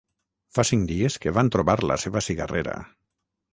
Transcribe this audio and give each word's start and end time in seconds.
Fa 0.57 0.63
cinc 0.69 0.87
dies 0.91 1.17
que 1.27 1.35
van 1.39 1.53
trobar 1.57 1.77
la 1.91 1.99
seva 2.07 2.25
cigarrera. 2.31 2.77